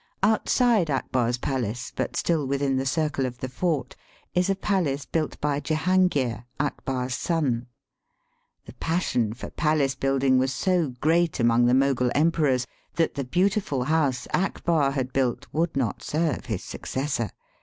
[0.23, 3.95] Outside Akbar's palace, but still within the circle of the fort,
[4.33, 7.67] is a palace built by Jehangir, Akbar's son.
[8.65, 13.83] The passion for palace building was so great among the Mogul emperors that the beautiful
[13.83, 17.29] house Akbar had built would not serve his successor.